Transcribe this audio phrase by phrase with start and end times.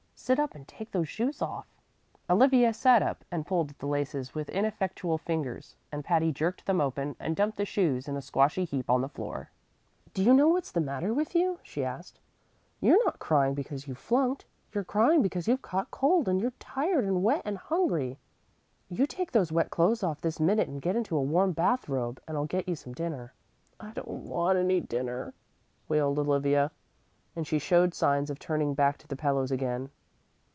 [0.23, 1.65] Sit up and take those shoes off."
[2.29, 6.79] Olivia sat up and pulled at the laces with ineffectual fingers, and Patty jerked them
[6.79, 9.49] open and dumped the shoes in a squashy heap on the floor.
[10.13, 12.19] "Do you know what's the matter with you?" she asked.
[12.79, 14.45] "You're not crying because you've flunked.
[14.71, 18.19] You're crying because you've caught cold, and you're tired and wet and hungry.
[18.89, 22.21] You take those wet clothes off this minute and get into a warm bath robe,
[22.27, 23.33] and I'll get you some dinner."
[23.79, 25.33] "I don't want any dinner,"
[25.89, 26.69] wailed Olivia,
[27.35, 29.89] and she showed signs of turning back to the pillows again.